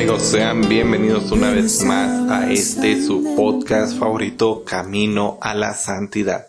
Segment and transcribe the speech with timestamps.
[0.00, 0.22] amigos?
[0.22, 6.48] Sean bienvenidos una vez más a este su podcast favorito Camino a la Santidad.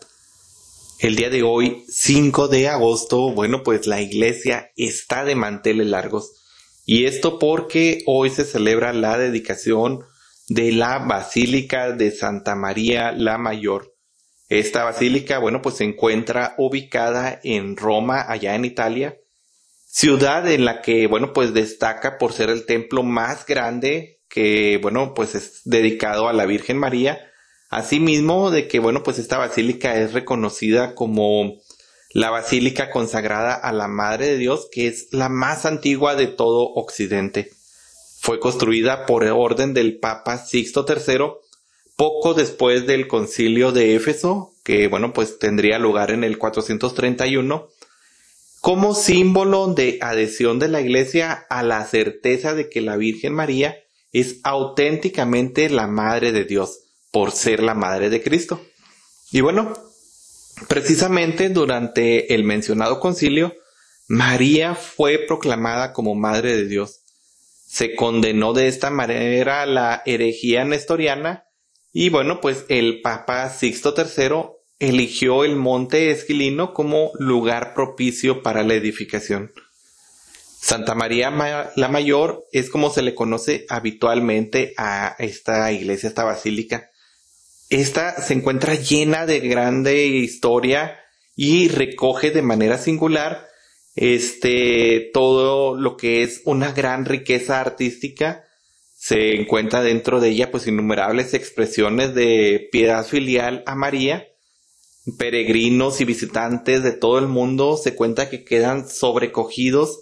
[1.00, 6.32] El día de hoy, 5 de agosto, bueno pues la iglesia está de manteles largos
[6.86, 10.06] y esto porque hoy se celebra la dedicación
[10.48, 13.94] de la Basílica de Santa María la Mayor.
[14.48, 19.18] Esta basílica, bueno, pues se encuentra ubicada en Roma, allá en Italia,
[19.92, 25.14] ciudad en la que, bueno, pues destaca por ser el templo más grande que, bueno,
[25.14, 27.20] pues es dedicado a la Virgen María.
[27.70, 31.58] Asimismo, de que, bueno, pues esta basílica es reconocida como
[32.14, 36.74] la basílica consagrada a la Madre de Dios, que es la más antigua de todo
[36.74, 37.52] Occidente.
[38.20, 41.34] Fue construida por orden del Papa Sixto III
[41.98, 47.70] poco después del concilio de Éfeso, que, bueno, pues tendría lugar en el 431
[48.62, 53.76] como símbolo de adhesión de la Iglesia a la certeza de que la Virgen María
[54.14, 56.80] es auténticamente la Madre de Dios,
[57.12, 58.62] por ser la Madre de Cristo.
[59.32, 59.74] Y bueno,
[60.68, 63.56] precisamente durante el mencionado concilio,
[64.08, 67.00] María fue proclamada como Madre de Dios.
[67.66, 71.46] Se condenó de esta manera la herejía nestoriana
[71.94, 78.64] y bueno, pues el Papa Sixto III eligió el monte Esquilino como lugar propicio para
[78.64, 79.52] la edificación.
[80.60, 81.30] Santa María
[81.76, 86.90] la Mayor es como se le conoce habitualmente a esta iglesia, esta basílica.
[87.70, 91.00] Esta se encuentra llena de grande historia
[91.36, 93.48] y recoge de manera singular
[93.96, 98.46] este todo lo que es una gran riqueza artística
[98.96, 104.31] se encuentra dentro de ella pues innumerables expresiones de piedad filial a María
[105.18, 110.02] peregrinos y visitantes de todo el mundo se cuenta que quedan sobrecogidos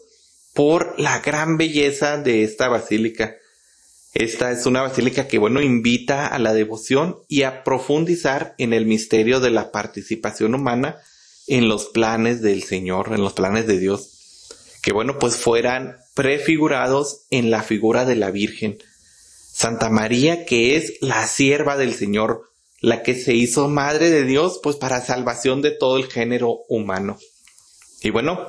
[0.54, 3.36] por la gran belleza de esta basílica.
[4.14, 8.86] Esta es una basílica que, bueno, invita a la devoción y a profundizar en el
[8.86, 10.98] misterio de la participación humana
[11.48, 14.48] en los planes del Señor, en los planes de Dios.
[14.82, 18.80] Que, bueno, pues fueran prefigurados en la figura de la Virgen.
[19.54, 22.50] Santa María, que es la sierva del Señor,
[22.82, 27.18] la que se hizo madre de Dios, pues para salvación de todo el género humano.
[28.02, 28.48] Y bueno,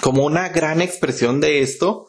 [0.00, 2.08] como una gran expresión de esto,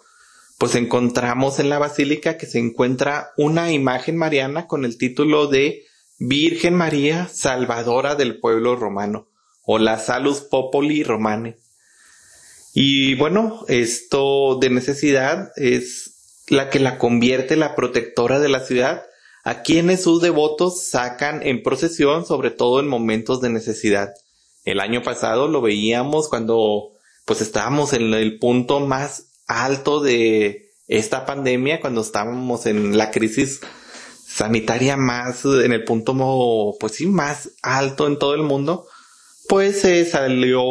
[0.57, 5.83] pues encontramos en la basílica que se encuentra una imagen mariana con el título de
[6.19, 9.27] Virgen María, Salvadora del pueblo romano,
[9.65, 11.57] o la Salus Popoli Romane.
[12.73, 16.13] Y bueno, esto de necesidad es
[16.47, 19.03] la que la convierte la protectora de la ciudad
[19.43, 24.13] a quienes sus devotos sacan en procesión, sobre todo en momentos de necesidad.
[24.63, 26.91] El año pasado lo veíamos cuando
[27.25, 33.59] pues estábamos en el punto más alto de esta pandemia, cuando estábamos en la crisis
[34.25, 38.87] sanitaria más, en el punto pues sí, más alto en todo el mundo,
[39.49, 40.61] pues se salió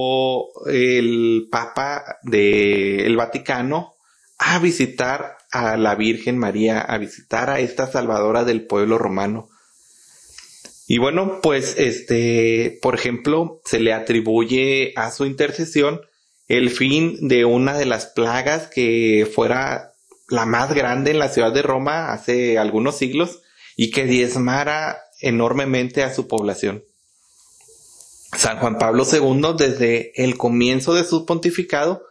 [0.66, 3.94] el Papa del Vaticano
[4.38, 9.48] a visitar a la Virgen María, a visitar a esta salvadora del pueblo romano.
[10.88, 16.00] Y bueno, pues este, por ejemplo, se le atribuye a su intercesión
[16.48, 19.92] el fin de una de las plagas que fuera
[20.28, 23.42] la más grande en la ciudad de Roma hace algunos siglos
[23.76, 26.82] y que diezmara enormemente a su población.
[28.36, 32.02] San Juan Pablo II, desde el comienzo de su pontificado,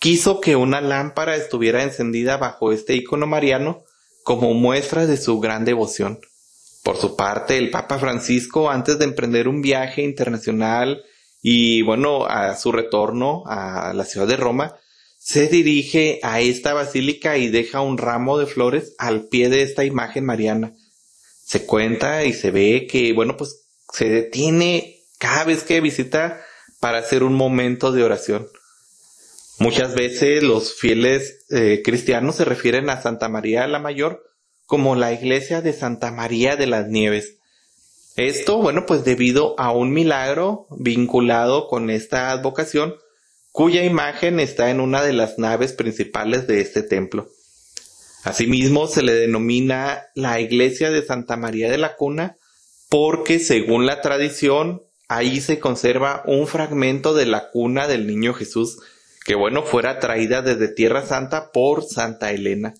[0.00, 3.84] quiso que una lámpara estuviera encendida bajo este icono mariano
[4.24, 6.18] como muestra de su gran devoción.
[6.82, 11.04] Por su parte, el Papa Francisco, antes de emprender un viaje internacional
[11.42, 14.76] y bueno, a su retorno a la ciudad de Roma,
[15.18, 19.84] se dirige a esta basílica y deja un ramo de flores al pie de esta
[19.84, 20.74] imagen mariana.
[21.44, 26.40] Se cuenta y se ve que, bueno, pues se detiene cada vez que visita
[26.80, 28.48] para hacer un momento de oración.
[29.60, 34.24] Muchas veces los fieles eh, cristianos se refieren a Santa María la Mayor
[34.64, 37.36] como la iglesia de Santa María de las Nieves.
[38.16, 42.94] Esto, bueno, pues debido a un milagro vinculado con esta advocación,
[43.52, 47.28] cuya imagen está en una de las naves principales de este templo.
[48.24, 52.38] Asimismo, se le denomina la iglesia de Santa María de la Cuna
[52.88, 58.78] porque, según la tradición, ahí se conserva un fragmento de la cuna del niño Jesús
[59.30, 62.74] que, bueno, fuera traída desde Tierra Santa por Santa Elena.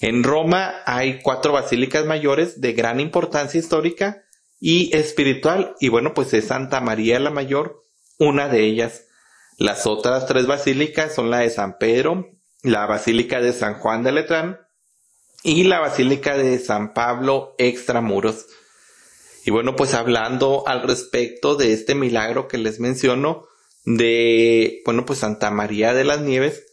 [0.00, 4.22] En Roma hay cuatro basílicas mayores de gran importancia histórica
[4.60, 7.82] y espiritual, y bueno, pues es Santa María la Mayor,
[8.20, 9.06] una de ellas.
[9.58, 12.30] Las otras tres basílicas son la de San Pedro,
[12.62, 14.60] la Basílica de San Juan de Letrán
[15.42, 18.46] y la Basílica de San Pablo Extramuros.
[19.44, 23.48] Y bueno, pues hablando al respecto de este milagro que les menciono,
[23.84, 26.64] de, bueno, pues Santa María de las Nieves,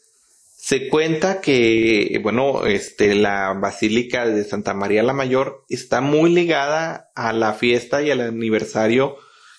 [0.57, 7.09] se cuenta que, bueno, este, la Basílica de Santa María la Mayor está muy ligada
[7.15, 9.15] a la fiesta y al aniversario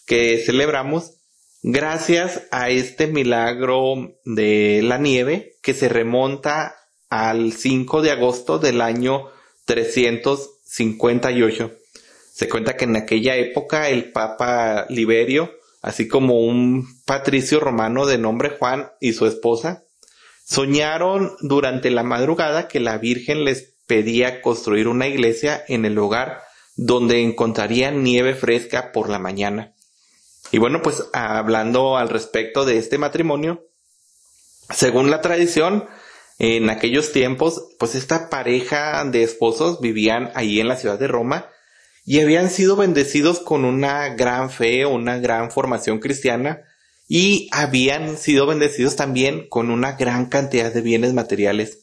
[0.06, 1.20] que celebramos
[1.62, 6.74] gracias a este milagro de la nieve que se remonta
[7.08, 9.28] al 5 de agosto del año
[9.64, 11.72] 358.
[12.32, 18.18] Se cuenta que en aquella época el Papa Liberio, así como un patricio romano de
[18.18, 19.84] nombre Juan y su esposa,
[20.50, 26.42] Soñaron durante la madrugada que la Virgen les pedía construir una iglesia en el lugar
[26.74, 29.74] donde encontrarían nieve fresca por la mañana.
[30.50, 33.64] Y bueno, pues hablando al respecto de este matrimonio,
[34.70, 35.86] según la tradición,
[36.40, 41.46] en aquellos tiempos, pues esta pareja de esposos vivían ahí en la ciudad de Roma
[42.04, 46.62] y habían sido bendecidos con una gran fe, una gran formación cristiana,
[47.08, 51.80] y habían sido bendecidos también con una gran cantidad de bienes materiales.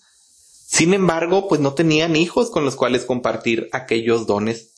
[0.65, 4.71] Sin embargo, pues no tenían hijos con los cuales compartir aquellos dones.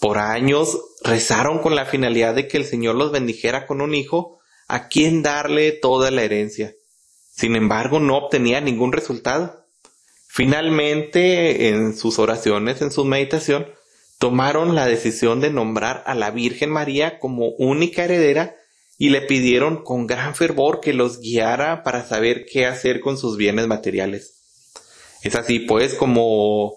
[0.00, 4.38] Por años rezaron con la finalidad de que el Señor los bendijera con un hijo
[4.68, 6.74] a quien darle toda la herencia.
[7.30, 9.64] Sin embargo, no obtenía ningún resultado.
[10.28, 13.66] Finalmente, en sus oraciones, en su meditación,
[14.24, 18.56] tomaron la decisión de nombrar a la Virgen María como única heredera
[18.96, 23.36] y le pidieron con gran fervor que los guiara para saber qué hacer con sus
[23.36, 24.40] bienes materiales.
[25.22, 26.72] Es así pues como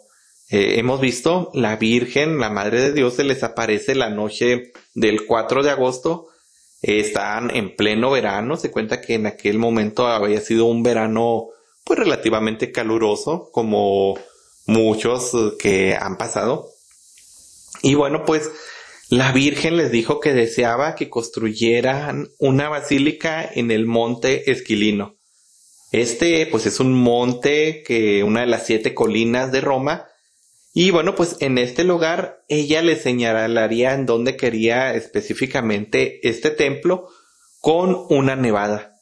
[0.49, 5.25] eh, hemos visto, la Virgen, la Madre de Dios, se les aparece la noche del
[5.25, 6.27] 4 de agosto.
[6.81, 11.47] están en pleno verano, se cuenta que en aquel momento había sido un verano
[11.85, 14.19] pues relativamente caluroso, como
[14.65, 16.73] muchos que han pasado.
[17.81, 18.51] Y bueno, pues
[19.09, 25.15] la Virgen les dijo que deseaba que construyeran una basílica en el monte Esquilino.
[25.91, 30.07] Este, pues es un monte que una de las siete colinas de Roma.
[30.73, 37.07] Y bueno, pues en este lugar ella le señalaría en dónde quería específicamente este templo
[37.61, 38.96] con una nevada.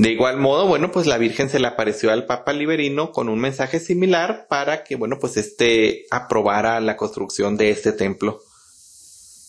[0.00, 3.38] De igual modo, bueno, pues la Virgen se le apareció al Papa Liberino con un
[3.38, 8.40] mensaje similar para que, bueno, pues este aprobara la construcción de este templo.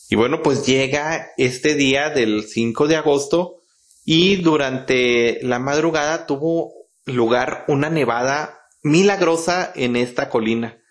[0.10, 3.62] Y bueno, pues llega este día del 5 de agosto
[4.04, 6.74] y durante la madrugada tuvo
[7.06, 10.82] lugar una nevada milagrosa en esta colina.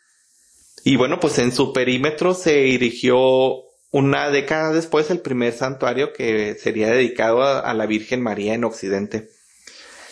[0.85, 3.57] Y bueno, pues en su perímetro se erigió
[3.91, 8.65] una década después el primer santuario que sería dedicado a, a, la Virgen María en
[8.65, 9.29] Occidente.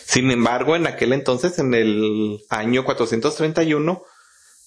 [0.09, 4.01] Sin embargo, en aquel entonces, en el año 431,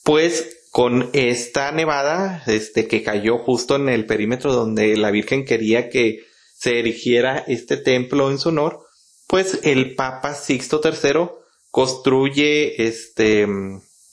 [0.05, 5.91] pues con esta nevada, este, que cayó justo en el perímetro donde la Virgen quería
[5.91, 6.21] que
[6.57, 8.87] se erigiera este templo en su honor,
[9.27, 11.31] pues el Papa Sixto III
[11.73, 13.49] construye este,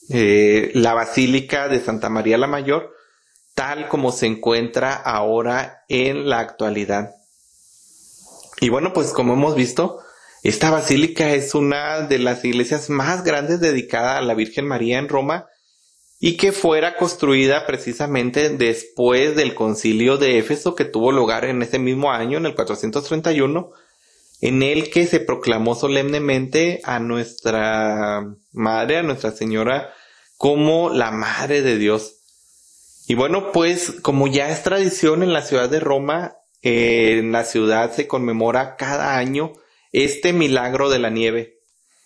[0.10, 2.92] eh, la Basílica de Santa María la Mayor,
[3.54, 7.18] tal como se encuentra ahora en la actualidad.
[8.62, 10.02] Y bueno, pues como hemos visto,
[10.42, 15.10] esta basílica es una de las iglesias más grandes dedicada a la Virgen María en
[15.10, 15.48] Roma
[16.20, 21.80] y que fuera construida precisamente después del concilio de Éfeso que tuvo lugar en ese
[21.80, 23.72] mismo año, en el 431,
[24.42, 29.94] en el que se proclamó solemnemente a nuestra Madre, a Nuestra Señora,
[30.38, 32.16] como la Madre de Dios.
[33.08, 37.94] Y bueno, pues como ya es tradición en la ciudad de Roma, en la ciudad
[37.94, 39.54] se conmemora cada año
[39.92, 41.60] este milagro de la nieve.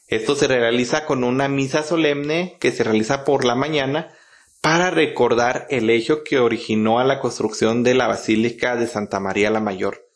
[0.07, 4.13] Esto se realiza con una misa solemne que se realiza por la mañana
[4.61, 9.49] para recordar el hecho que originó a la construcción de la Basílica de Santa María
[9.49, 10.07] la Mayor,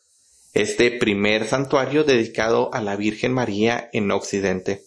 [0.54, 4.84] este primer santuario dedicado a la Virgen María en Occidente.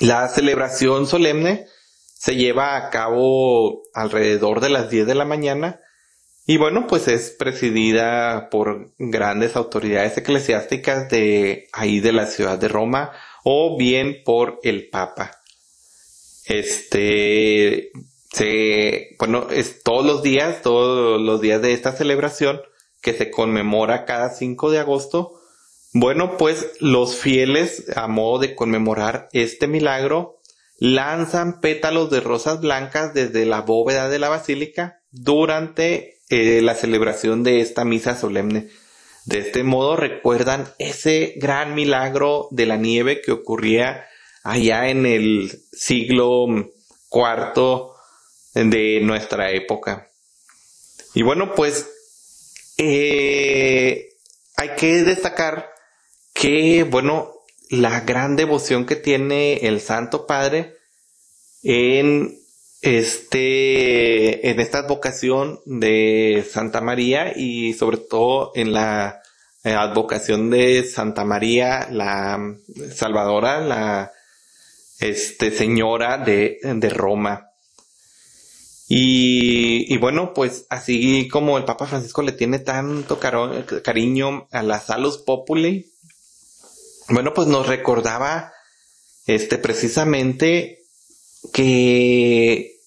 [0.00, 1.66] La celebración solemne
[2.14, 5.80] se lleva a cabo alrededor de las 10 de la mañana
[6.50, 12.66] y bueno, pues es presidida por grandes autoridades eclesiásticas de ahí de la ciudad de
[12.66, 13.12] Roma,
[13.44, 15.38] o bien por el Papa.
[16.46, 17.92] este,
[18.32, 22.60] se, bueno, es todos los días, todos los días de esta celebración
[23.00, 25.40] que se conmemora cada 5 de agosto.
[25.92, 30.40] Bueno, pues los fieles, a modo de conmemorar este milagro,
[30.78, 37.42] lanzan pétalos de rosas blancas desde la bóveda de la basílica durante eh, la celebración
[37.42, 38.68] de esta misa solemne.
[39.26, 44.06] De este modo recuerdan ese gran milagro de la nieve que ocurría
[44.42, 46.46] allá en el siglo
[47.10, 47.90] IV
[48.54, 50.08] de nuestra época.
[51.14, 51.88] Y bueno, pues
[52.78, 54.08] eh,
[54.56, 55.68] hay que destacar
[56.32, 57.32] que, bueno,
[57.68, 60.76] la gran devoción que tiene el Santo Padre
[61.62, 62.39] en
[62.82, 69.22] este, en esta advocación de Santa María y sobre todo en la
[69.64, 72.56] eh, advocación de Santa María, la
[72.94, 74.12] Salvadora, la
[74.98, 77.48] este, señora de, de Roma.
[78.88, 84.80] Y, y, bueno, pues así como el Papa Francisco le tiene tanto cariño a la
[84.80, 85.92] Salus Populi,
[87.08, 88.52] bueno, pues nos recordaba
[89.26, 90.79] este precisamente
[91.52, 92.80] que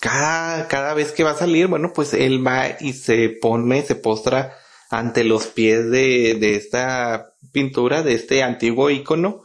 [0.00, 3.94] cada, cada vez que va a salir, bueno, pues él va y se pone, se
[3.94, 4.56] postra
[4.90, 9.42] ante los pies de, de esta pintura, de este antiguo icono,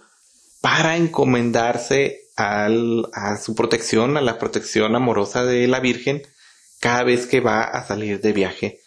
[0.62, 6.24] para encomendarse al, a su protección, a la protección amorosa de la Virgen,
[6.80, 8.80] cada vez que va a salir de viaje.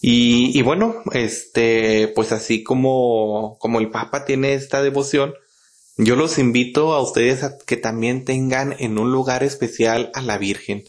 [0.00, 5.34] Y, y bueno, este, pues así como, como el Papa tiene esta devoción,
[5.96, 10.38] yo los invito a ustedes a que también tengan en un lugar especial a la
[10.38, 10.84] Virgen,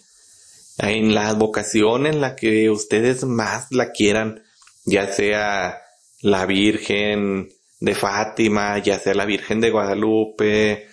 [0.79, 4.43] en la vocación en la que ustedes más la quieran,
[4.83, 5.81] ya sea
[6.21, 10.88] la Virgen de Fátima, ya sea la Virgen de Guadalupe,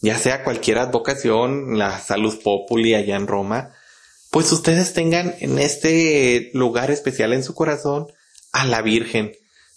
[0.00, 3.70] ya sea cualquier advocación, la Salus Populi allá en Roma,
[4.30, 8.08] pues ustedes tengan en este lugar especial en su corazón
[8.52, 9.32] a la Virgen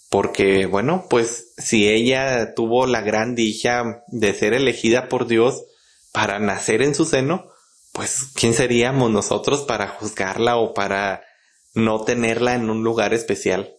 [0.08, 5.64] porque bueno, pues si ella tuvo la gran dicha de ser elegida por Dios
[6.12, 7.50] para nacer en su seno,
[7.92, 11.22] pues ¿quién seríamos nosotros para juzgarla o para
[11.74, 13.74] no tenerla en un lugar especial?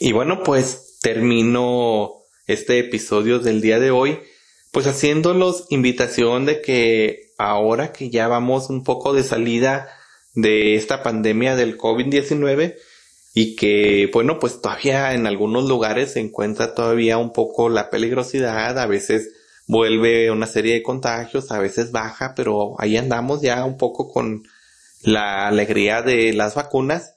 [0.00, 2.14] Y bueno, pues termino
[2.46, 4.18] este episodio del día de hoy,
[4.72, 9.88] pues haciéndolos invitación de que ahora que ya vamos un poco de salida
[10.34, 12.76] de esta pandemia del COVID-19,
[13.40, 18.76] y que, bueno, pues todavía en algunos lugares se encuentra todavía un poco la peligrosidad,
[18.76, 19.30] a veces
[19.68, 24.42] vuelve una serie de contagios, a veces baja, pero ahí andamos ya un poco con
[25.02, 27.14] la alegría de las vacunas,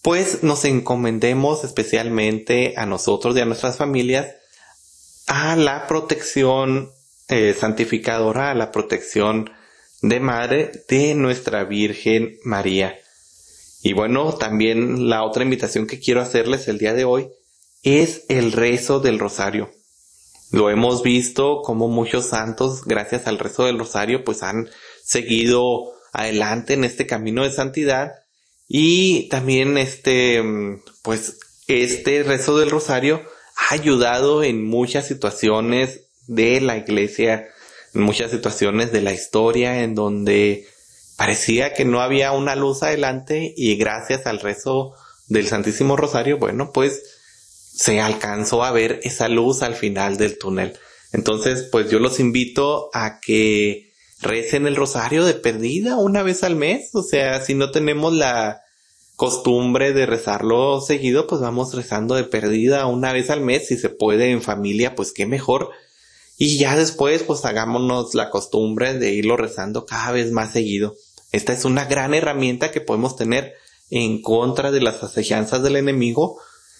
[0.00, 4.28] pues nos encomendemos especialmente a nosotros y a nuestras familias
[5.26, 6.90] a la protección
[7.28, 9.50] eh, santificadora, a la protección
[10.00, 12.96] de madre de nuestra Virgen María.
[13.82, 17.30] Y bueno, también la otra invitación que quiero hacerles el día de hoy
[17.82, 19.70] es el rezo del rosario.
[20.50, 24.68] Lo hemos visto como muchos santos, gracias al rezo del rosario, pues han
[25.02, 28.12] seguido adelante en este camino de santidad
[28.68, 30.42] y también este,
[31.02, 33.22] pues este rezo del rosario
[33.56, 37.48] ha ayudado en muchas situaciones de la iglesia,
[37.94, 40.66] en muchas situaciones de la historia en donde
[41.20, 44.94] parecía que no había una luz adelante y gracias al rezo
[45.28, 47.02] del Santísimo Rosario, bueno, pues
[47.74, 50.78] se alcanzó a ver esa luz al final del túnel.
[51.12, 56.56] Entonces, pues yo los invito a que recen el rosario de perdida una vez al
[56.56, 56.88] mes.
[56.94, 58.62] O sea, si no tenemos la
[59.16, 63.66] costumbre de rezarlo seguido, pues vamos rezando de perdida una vez al mes.
[63.66, 65.68] Si se puede en familia, pues qué mejor.
[66.38, 70.96] Y ya después, pues hagámonos la costumbre de irlo rezando cada vez más seguido.
[71.32, 73.54] Esta es una gran herramienta que podemos tener
[73.90, 76.38] en contra de las asechanzas del enemigo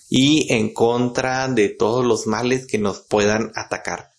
[0.08, 4.10] y en contra de todos los males que nos puedan atacar.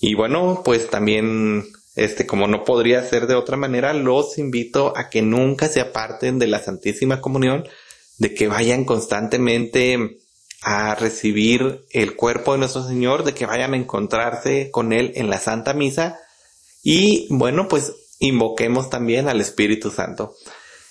[0.00, 5.10] Y bueno, pues también, este, como no podría ser de otra manera, los invito a
[5.10, 7.68] que nunca se aparten de la Santísima Comunión,
[8.18, 10.18] de que vayan constantemente
[10.62, 15.28] a recibir el cuerpo de nuestro Señor, de que vayan a encontrarse con Él en
[15.28, 16.18] la Santa Misa.
[16.82, 20.34] Y bueno, pues invoquemos también al Espíritu Santo.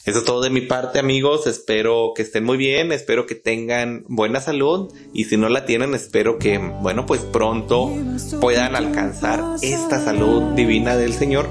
[0.06, 4.06] Eso es todo de mi parte amigos, espero que estén muy bien, espero que tengan
[4.08, 7.94] buena salud y si no la tienen espero que, bueno, pues pronto
[8.42, 11.48] puedan alcanzar esta salud divina del Señor.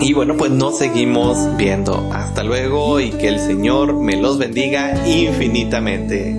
[0.00, 2.10] Y bueno, pues nos seguimos viendo.
[2.12, 6.36] Hasta luego y que el Señor me los bendiga infinitamente.